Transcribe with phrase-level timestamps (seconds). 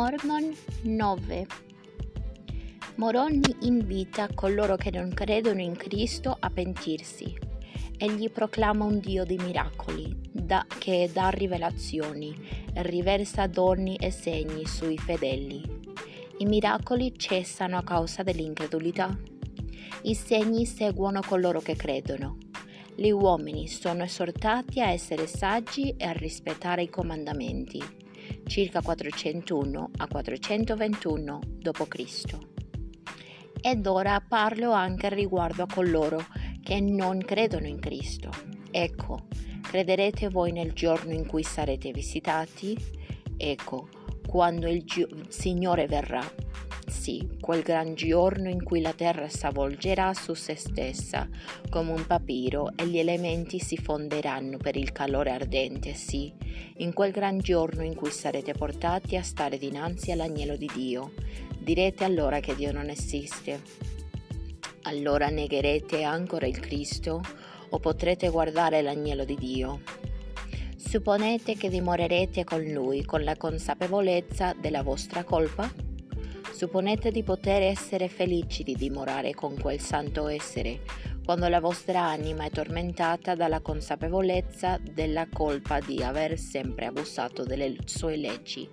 [0.00, 1.46] Mormon 9
[2.94, 7.36] Moroni invita coloro che non credono in Cristo a pentirsi.
[7.96, 12.32] Egli proclama un Dio di miracoli, da, che dà rivelazioni
[12.74, 15.64] riversa doni e segni sui fedeli.
[16.38, 19.18] I miracoli cessano a causa dell'incredulità.
[20.02, 22.36] I segni seguono coloro che credono.
[22.94, 28.06] Gli uomini sono esortati a essere saggi e a rispettare i comandamenti.
[28.48, 32.38] Circa 401 a 421 d.C.
[33.60, 36.24] Ed ora parlo anche riguardo a coloro
[36.62, 38.30] che non credono in Cristo.
[38.70, 39.26] Ecco,
[39.60, 42.74] crederete voi nel giorno in cui sarete visitati?
[43.36, 43.88] Ecco,
[44.28, 46.22] quando il Gi- Signore verrà
[46.88, 51.26] sì, quel gran giorno in cui la terra s'avvolgerà su se stessa
[51.70, 56.30] come un papiro e gli elementi si fonderanno per il calore ardente, sì,
[56.78, 61.12] in quel gran giorno in cui sarete portati a stare dinanzi all'agnello di Dio.
[61.58, 63.62] Direte allora che Dio non esiste.
[64.82, 67.22] Allora negherete ancora il Cristo
[67.70, 69.97] o potrete guardare l'agnello di Dio.
[70.88, 75.70] Supponete che dimorerete con Lui con la consapevolezza della vostra colpa?
[76.50, 80.80] Supponete di poter essere felici di dimorare con quel santo essere,
[81.26, 87.76] quando la vostra anima è tormentata dalla consapevolezza della colpa di aver sempre abusato delle
[87.84, 88.66] sue leggi.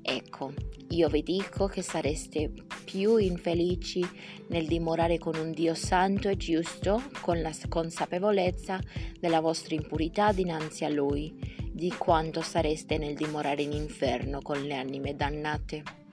[0.00, 0.54] Ecco,
[0.88, 2.50] io vi dico che sareste
[2.86, 4.02] più infelici
[4.46, 8.80] nel dimorare con un Dio santo e giusto, con la consapevolezza
[9.20, 11.34] della vostra impurità dinanzi a Lui,
[11.70, 16.04] di quanto sareste nel dimorare in inferno con le anime dannate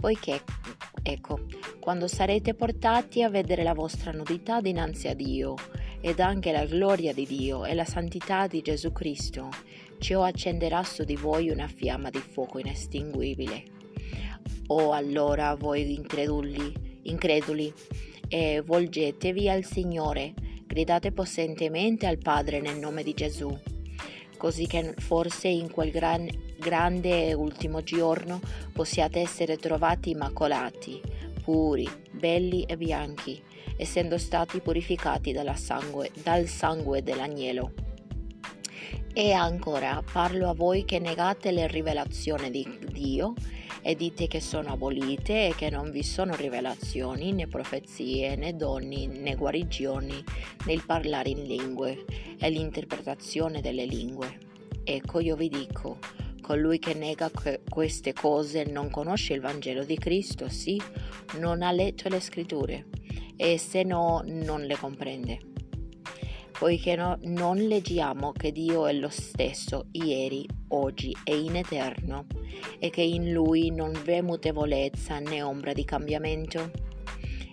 [0.00, 0.40] poiché,
[1.02, 1.40] ecco,
[1.78, 5.54] quando sarete portati a vedere la vostra nudità dinanzi a Dio
[6.00, 9.50] ed anche la gloria di Dio e la santità di Gesù Cristo,
[9.98, 13.79] ciò accenderà su di voi una fiamma di fuoco inestinguibile.
[14.72, 17.72] O allora voi increduli, increduli,
[18.28, 20.34] e volgetevi al Signore,
[20.66, 23.56] gridate possentemente al Padre nel nome di Gesù
[24.40, 26.26] così che forse in quel gran,
[26.58, 28.40] grande e ultimo giorno
[28.72, 30.98] possiate essere trovati immacolati,
[31.44, 33.38] puri, belli e bianchi,
[33.76, 37.74] essendo stati purificati sangue, dal sangue dell'agnello.
[39.12, 43.34] E ancora parlo a voi che negate le rivelazioni di Dio
[43.82, 49.06] e dite che sono abolite e che non vi sono rivelazioni, né profezie, né doni,
[49.06, 50.22] né guarigioni,
[50.66, 52.04] né il parlare in lingue
[52.38, 54.38] e l'interpretazione delle lingue.
[54.84, 55.98] Ecco io vi dico,
[56.40, 60.80] colui che nega que- queste cose non conosce il Vangelo di Cristo, sì,
[61.38, 62.86] non ha letto le scritture
[63.36, 65.49] e se no non le comprende
[66.60, 72.26] poiché no, non leggiamo che Dio è lo stesso ieri, oggi e in eterno,
[72.78, 76.70] e che in Lui non v'è mutevolezza né ombra di cambiamento?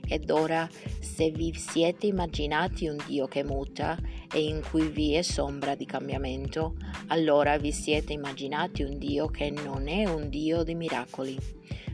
[0.06, 0.68] Ed ora,
[1.00, 3.98] se vi siete immaginati un Dio che muta
[4.30, 6.76] e in cui vi è sombra di cambiamento,
[7.08, 11.38] allora vi siete immaginati un Dio che non è un Dio di miracoli.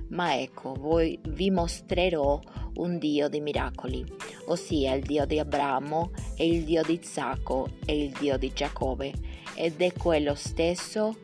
[0.09, 2.39] Ma ecco, voi vi mostrerò
[2.75, 4.03] un Dio di miracoli,
[4.45, 9.13] ossia il Dio di Abramo e il Dio di Isacco e il Dio di Giacobbe,
[9.55, 11.15] ed è quello stesso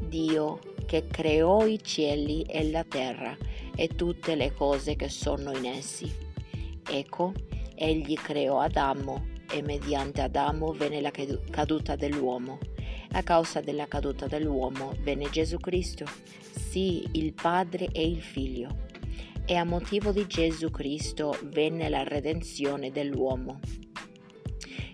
[0.00, 3.36] Dio che creò i cieli e la terra
[3.74, 6.12] e tutte le cose che sono in essi.
[6.88, 7.32] Ecco,
[7.74, 11.10] egli creò Adamo e mediante Adamo venne la
[11.50, 12.58] caduta dell'uomo.
[13.12, 16.04] A causa della caduta dell'uomo venne Gesù Cristo,
[16.40, 18.92] sì il Padre e il Figlio
[19.46, 23.60] e a motivo di Gesù Cristo venne la redenzione dell'uomo.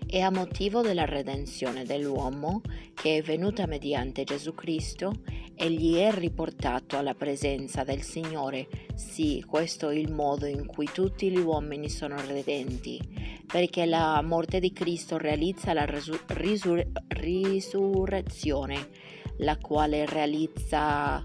[0.05, 2.61] E a motivo della redenzione dell'uomo,
[2.93, 5.21] che è venuta mediante Gesù Cristo,
[5.55, 8.67] egli è riportato alla presenza del Signore.
[8.93, 12.99] Sì, questo è il modo in cui tutti gli uomini sono redenti,
[13.47, 18.89] perché la morte di Cristo realizza la risur- risur- risurrezione,
[19.37, 21.23] la quale realizza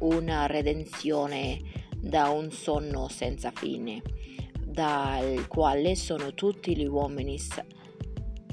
[0.00, 1.73] una redenzione
[2.04, 4.02] da un sonno senza fine,
[4.62, 7.40] dal quale sono tutti gli uomini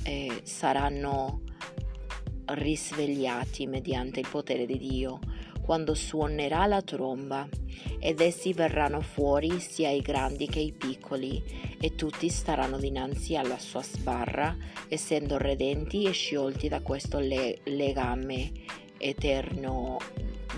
[0.03, 1.41] eh, saranno
[2.45, 5.19] risvegliati mediante il potere di Dio
[5.61, 7.47] quando suonerà la tromba
[7.99, 11.43] ed essi verranno fuori sia i grandi che i piccoli
[11.79, 14.55] e tutti staranno dinanzi alla sua sbarra
[14.87, 18.51] essendo redenti e sciolti da questo le- legame
[18.97, 19.97] eterno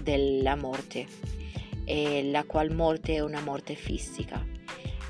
[0.01, 1.41] della morte
[1.85, 4.45] e la qual morte è una morte fisica.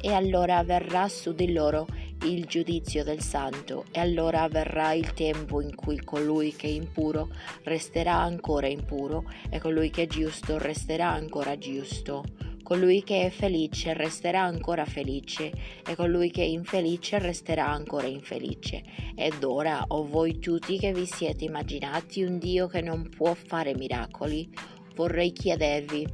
[0.01, 1.87] E allora verrà su di loro
[2.25, 7.29] il giudizio del santo, e allora verrà il tempo in cui colui che è impuro
[7.63, 12.23] resterà ancora impuro, e colui che è giusto resterà ancora giusto.
[12.63, 15.51] Colui che è felice resterà ancora felice,
[15.85, 18.83] e colui che è infelice resterà ancora infelice.
[19.15, 23.75] Ed ora, o voi tutti che vi siete immaginati un Dio che non può fare
[23.75, 24.49] miracoli,
[24.95, 26.07] vorrei chiedervi,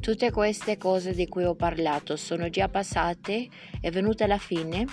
[0.00, 3.48] tutte queste cose di cui ho parlato sono già passate?
[3.80, 4.84] È venuta la fine?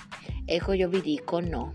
[0.46, 1.74] Ecco io vi dico no.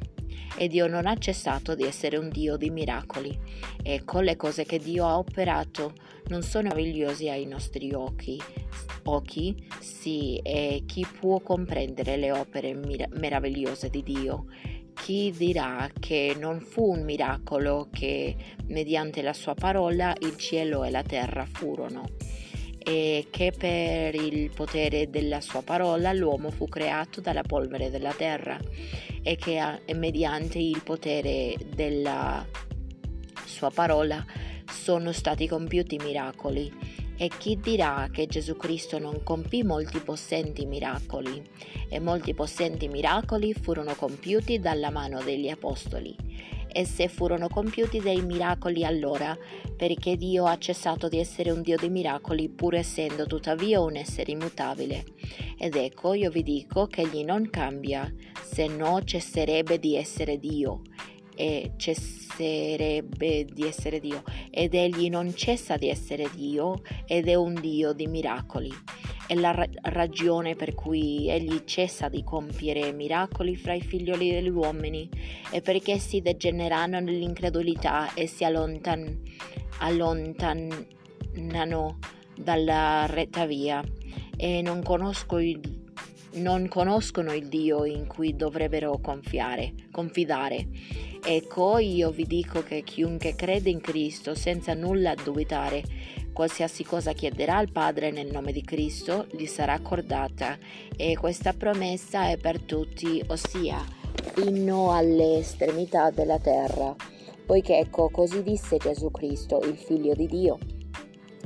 [0.58, 3.38] E Dio non ha cessato di essere un Dio di miracoli.
[3.82, 5.92] Ecco le cose che Dio ha operato
[6.28, 8.40] non sono meravigliose ai nostri occhi.
[9.04, 14.46] Occhi, sì, e chi può comprendere le opere meravigliose di Dio?
[14.96, 18.34] Chi dirà che non fu un miracolo che
[18.66, 22.04] mediante la sua parola il cielo e la terra furono
[22.78, 28.58] e che per il potere della sua parola l'uomo fu creato dalla polvere della terra
[29.22, 29.60] e che
[29.94, 32.46] mediante il potere della
[33.44, 34.24] sua parola
[34.70, 36.72] sono stati compiuti miracoli
[37.16, 41.42] e chi dirà che Gesù Cristo non compì molti possenti miracoli?
[41.88, 46.14] E molti possenti miracoli furono compiuti dalla mano degli apostoli.
[46.70, 49.36] E se furono compiuti dei miracoli allora,
[49.76, 54.32] perché Dio ha cessato di essere un Dio di miracoli, pur essendo tuttavia un essere
[54.32, 55.04] immutabile.
[55.58, 58.12] Ed ecco, io vi dico che egli non cambia,
[58.42, 60.82] se no cesserebbe di essere Dio
[61.36, 64.24] e cesserebbe di essere Dio.
[64.50, 68.72] Ed egli non cessa di essere Dio ed è un Dio di miracoli.
[69.26, 74.48] È la ra- ragione per cui egli cessa di compiere miracoli fra i figlioli degli
[74.48, 75.08] uomini.
[75.50, 79.20] E perché si degenerano nell'incredulità e si allontan-
[79.80, 80.78] allontanano
[82.36, 83.84] dalla retta via.
[84.38, 85.75] E non conosco il
[86.36, 90.66] non conoscono il Dio in cui dovrebbero confiare, confidare.
[91.24, 95.82] Ecco, io vi dico che chiunque crede in Cristo senza nulla dubitare,
[96.32, 100.58] qualsiasi cosa chiederà al Padre nel nome di Cristo, gli sarà accordata
[100.96, 103.82] e questa promessa è per tutti, ossia
[104.34, 106.94] fino alle estremità della terra.
[107.46, 110.58] Poiché ecco, così disse Gesù Cristo, il figlio di Dio,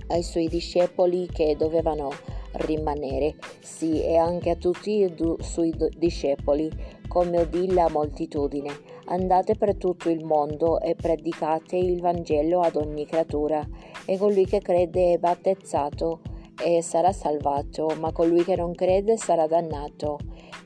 [0.08, 2.12] ai suoi discepoli che dovevano
[2.52, 6.70] rimanere, sì, e anche a tutti i suoi discepoli,
[7.08, 8.70] come udì la moltitudine.
[9.06, 13.66] Andate per tutto il mondo e predicate il Vangelo ad ogni creatura,
[14.04, 16.20] e colui che crede è battezzato
[16.62, 20.18] e sarà salvato, ma colui che non crede sarà dannato.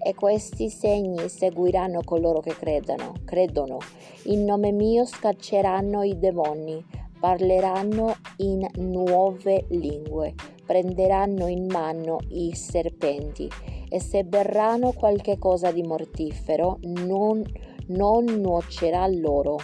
[0.06, 3.78] E questi segni seguiranno coloro che credano, credono.
[4.24, 6.84] In nome mio scacceranno i demoni,
[7.18, 10.34] parleranno in nuove lingue
[10.64, 13.48] prenderanno in mano i serpenti
[13.88, 17.42] e se berranno qualche cosa di mortifero non,
[17.88, 19.58] non nuocerà loro.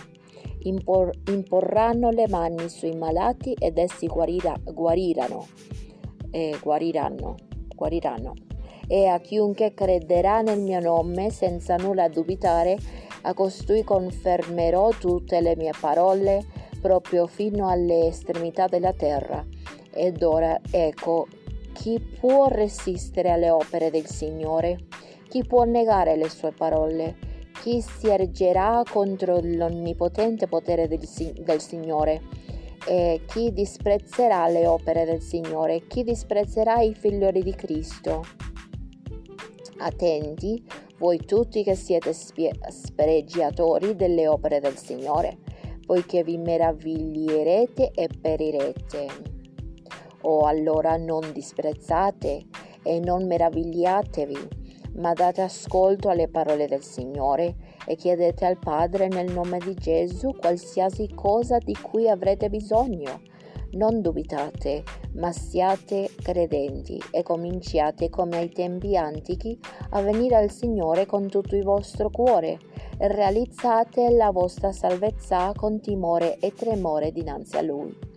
[0.63, 5.47] Impor, imporranno le mani sui malati ed essi guarira, guariranno,
[6.31, 7.35] eh, guariranno,
[7.75, 8.35] guariranno.
[8.87, 12.77] E a chiunque crederà nel mio nome senza nulla dubitare,
[13.23, 16.45] a costui confermerò tutte le mie parole
[16.81, 19.45] proprio fino alle estremità della terra.
[20.03, 21.29] Ed ora ecco,
[21.75, 24.87] chi può resistere alle opere del Signore?
[25.29, 27.17] Chi può negare le sue parole?
[27.61, 31.07] Chi si ergerà contro l'onnipotente potere del,
[31.45, 32.23] del Signore?
[32.89, 35.87] E chi disprezzerà le opere del Signore?
[35.87, 38.25] Chi disprezzerà i figlioli di Cristo?
[39.81, 40.65] Attenti,
[40.97, 45.37] voi tutti che siete spie- spregiatori delle opere del Signore,
[45.85, 49.39] poiché vi meraviglierete e perirete.
[50.23, 52.45] O allora non disprezzate
[52.83, 54.49] e non meravigliatevi,
[54.97, 57.55] ma date ascolto alle parole del Signore
[57.87, 63.23] e chiedete al Padre nel nome di Gesù qualsiasi cosa di cui avrete bisogno.
[63.73, 64.83] Non dubitate,
[65.15, 69.57] ma siate credenti e cominciate come ai tempi antichi
[69.91, 72.59] a venire al Signore con tutto il vostro cuore
[72.99, 78.10] e realizzate la vostra salvezza con timore e tremore dinanzi a Lui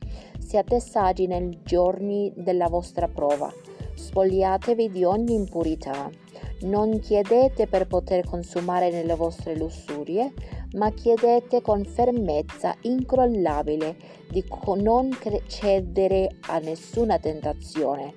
[0.54, 3.52] siate saggi nei giorni della vostra prova.
[3.96, 6.12] Spogliatevi di ogni impurità.
[6.62, 10.32] Non chiedete per poter consumare nelle vostre lussurie,
[10.74, 13.96] ma chiedete con fermezza incrollabile
[14.30, 14.46] di
[14.76, 15.10] non
[15.48, 18.14] cedere a nessuna tentazione,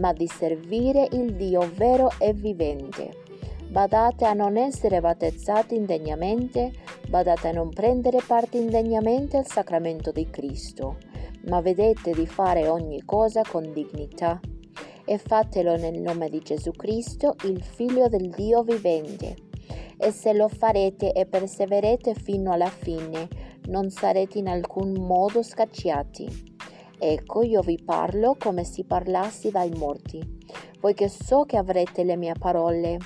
[0.00, 3.24] ma di servire il Dio vero e vivente.
[3.68, 6.72] Badate a non essere battezzati indegnamente,
[7.06, 11.05] badate a non prendere parte indegnamente al sacramento di Cristo
[11.46, 14.40] ma vedete di fare ogni cosa con dignità
[15.04, 19.36] e fatelo nel nome di Gesù Cristo, il Figlio del Dio vivente.
[19.98, 23.28] e se lo farete e perseverete fino alla fine,
[23.68, 26.54] non sarete in alcun modo scacciati.
[26.98, 30.22] Ecco, io vi parlo come se parlassi dai morti,
[30.80, 32.98] poiché so che avrete le mie parole.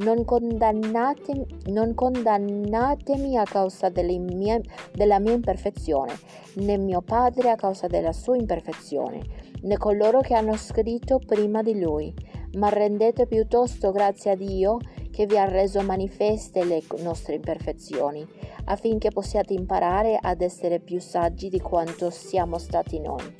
[0.00, 6.14] Non, condannate, non condannatemi a causa mie, della mia imperfezione,
[6.54, 9.20] né mio Padre a causa della sua imperfezione,
[9.62, 12.14] né coloro che hanno scritto prima di lui,
[12.54, 14.78] ma rendete piuttosto grazie a Dio
[15.10, 18.26] che vi ha reso manifeste le nostre imperfezioni,
[18.64, 23.34] affinché possiate imparare ad essere più saggi di quanto siamo stati noi.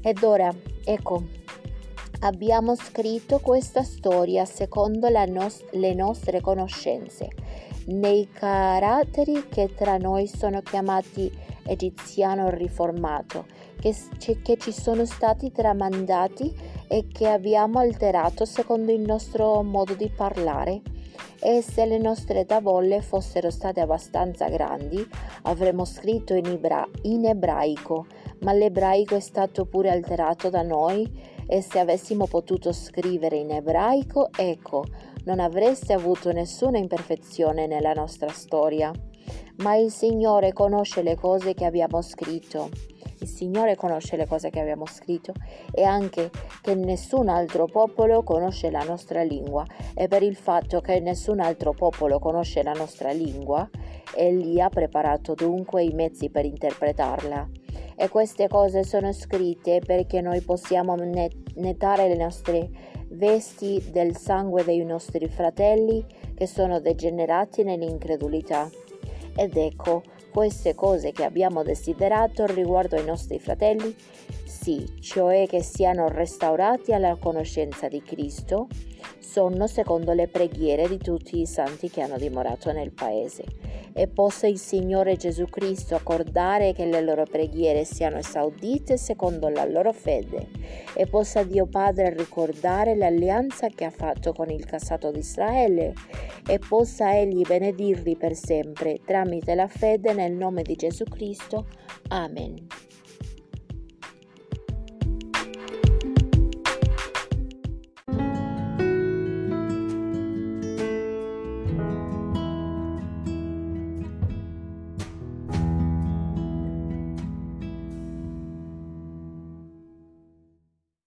[0.00, 0.54] Ed ora,
[0.84, 1.24] ecco,
[2.20, 7.28] abbiamo scritto questa storia secondo nos- le nostre conoscenze,
[7.86, 11.30] nei caratteri che tra noi sono chiamati
[11.64, 13.46] egiziano riformato,
[13.80, 13.94] che,
[14.42, 16.54] che ci sono stati tramandati
[16.88, 20.82] e che abbiamo alterato secondo il nostro modo di parlare.
[21.38, 25.06] E se le nostre tavole fossero state abbastanza grandi,
[25.42, 28.06] avremmo scritto in, ibra- in ebraico,
[28.40, 34.28] ma l'ebraico è stato pure alterato da noi e se avessimo potuto scrivere in ebraico,
[34.36, 34.84] ecco,
[35.24, 38.92] non avreste avuto nessuna imperfezione nella nostra storia.
[39.56, 42.68] Ma il Signore conosce le cose che abbiamo scritto
[43.20, 45.32] il Signore conosce le cose che abbiamo scritto
[45.72, 51.00] e anche che nessun altro popolo conosce la nostra lingua e per il fatto che
[51.00, 53.68] nessun altro popolo conosce la nostra lingua,
[54.14, 57.65] Egli ha preparato dunque i mezzi per interpretarla.
[57.96, 62.68] E queste cose sono scritte perché noi possiamo nettare le nostre
[63.08, 68.70] vesti del sangue dei nostri fratelli che sono degenerati nell'incredulità.
[69.34, 73.94] Ed ecco, queste cose che abbiamo desiderato riguardo ai nostri fratelli?
[74.44, 78.68] Sì, cioè che siano restaurati alla conoscenza di Cristo,
[79.26, 83.44] sono secondo le preghiere di tutti i santi che hanno dimorato nel paese.
[83.92, 89.64] E possa il Signore Gesù Cristo accordare che le loro preghiere siano esaudite secondo la
[89.64, 90.48] loro fede,
[90.94, 95.92] e possa Dio Padre ricordare l'alleanza che ha fatto con il casato di Israele,
[96.46, 101.66] e possa Egli benedirli per sempre tramite la fede nel nome di Gesù Cristo.
[102.08, 102.66] Amen.